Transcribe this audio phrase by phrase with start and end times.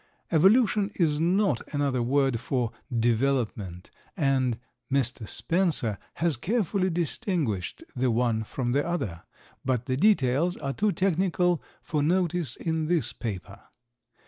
[0.31, 4.57] Evolution is not another word for Development, and
[4.91, 5.27] Mr.
[5.29, 9.21] Spencer has carefully distinguished the one from the other;
[9.63, 13.61] but the details are too technical for notice in this paper.